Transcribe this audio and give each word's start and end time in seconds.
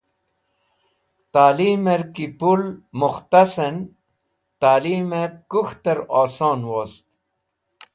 Talimẽr 1.33 2.01
ki 2.13 2.25
pũl 2.39 2.61
mukhtasẽn 2.99 3.75
talimẽb 4.61 5.33
kũk̃htẽr 5.51 5.99
oson 6.21 6.59
wost. 6.71 7.05